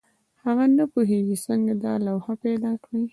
هغه 0.43 0.65
نه 0.77 0.85
پوهېږي 0.93 1.37
څنګه 1.45 1.73
دا 1.83 1.93
لوحه 2.05 2.33
پیدا 2.45 2.71
کړي. 2.83 3.03